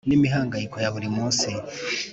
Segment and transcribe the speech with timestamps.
[0.07, 1.49] N imihangayiko ya buri munsi